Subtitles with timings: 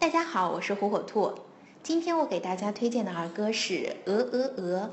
[0.00, 1.34] 大家好我是火火兔。
[1.82, 4.90] 今天我给大家推荐的儿歌是鹅鹅鹅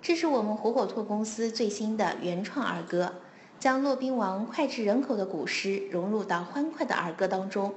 [0.00, 3.16] 这是我们火火兔公司最新的原创儿歌
[3.60, 7.74] 将骆宾王脍炙人口的古诗融入到欢快的儿歌当中。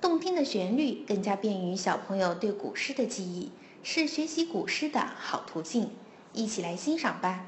[0.00, 3.52] 动听的旋律更加便于小朋友对古诗的记忆
[3.82, 5.90] 是学习古诗的好途径。
[6.32, 7.44] 一起来欣赏吧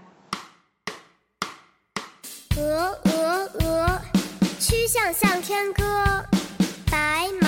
[2.58, 4.00] 鹅鹅鹅
[4.60, 5.82] 曲项向天歌
[6.90, 7.45] 白毛